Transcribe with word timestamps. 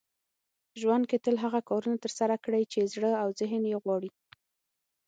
ژوند 0.79 1.03
کې 1.09 1.17
تل 1.25 1.35
هغه 1.45 1.59
کارونه 1.69 1.97
ترسره 2.03 2.35
کړئ 2.43 2.63
چې 2.71 2.89
زړه 2.93 3.11
او 3.21 3.27
ذهن 3.39 3.63
يې 3.71 3.77
غواړي. 3.83 4.11